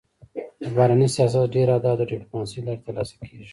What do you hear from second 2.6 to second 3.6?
له لارې تر لاسه کېږي.